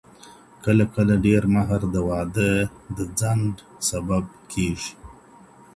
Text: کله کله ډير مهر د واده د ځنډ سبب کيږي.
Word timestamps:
کله 0.63 0.85
کله 0.95 1.13
ډير 1.25 1.43
مهر 1.55 1.81
د 1.93 1.95
واده 2.09 2.51
د 2.95 2.97
ځنډ 3.19 3.55
سبب 3.89 4.25
کيږي. 4.51 4.93